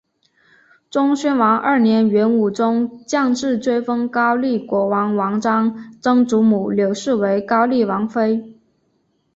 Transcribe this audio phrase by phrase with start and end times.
[0.89, 8.57] 忠宣王二年元武宗降制追封高丽国王王璋曾祖母柳氏为高丽王妃。